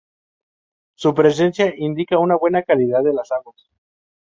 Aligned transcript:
Su 0.95 1.13
presencia 1.13 1.71
indica 1.77 2.17
una 2.17 2.35
buena 2.35 2.63
calidad 2.63 3.03
de 3.03 3.13
las 3.13 3.31
aguas. 3.31 3.69